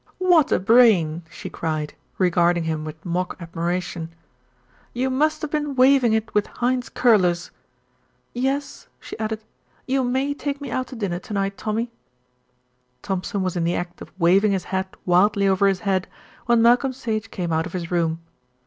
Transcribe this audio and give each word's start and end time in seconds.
"What 0.17 0.51
a 0.51 0.57
brain!" 0.59 1.21
she 1.29 1.47
cried, 1.47 1.93
regarding 2.17 2.63
him 2.63 2.83
with 2.83 3.05
mock 3.05 3.37
admiration. 3.39 4.09
"You 4.93 5.11
must 5.11 5.43
have 5.43 5.51
been 5.51 5.75
waving 5.75 6.11
it 6.13 6.33
with 6.33 6.47
Hindes' 6.59 6.89
curlers. 6.89 7.51
Yes," 8.33 8.87
she 8.99 9.15
added, 9.19 9.43
"you 9.85 10.03
may 10.03 10.33
take 10.33 10.59
me 10.59 10.71
out 10.71 10.87
to 10.87 10.95
dinner 10.95 11.19
to 11.19 11.33
night, 11.33 11.55
Tommy." 11.55 11.91
Thompson 13.03 13.43
was 13.43 13.55
in 13.55 13.63
the 13.63 13.75
act 13.75 14.01
of 14.01 14.11
waving 14.17 14.53
his 14.53 14.63
hat 14.73 14.97
wildly 15.05 15.47
over 15.47 15.67
his 15.67 15.81
head 15.81 16.07
when 16.47 16.63
Malcolm 16.63 16.93
Sage 16.93 17.29
came 17.29 17.53
out 17.53 17.67
of 17.67 17.73
his 17.73 17.91
room. 17.91 18.21